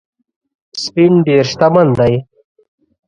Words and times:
سپین 0.83 1.13
ډېر 1.27 1.43
شتمن 1.51 1.87
دی 1.97 2.15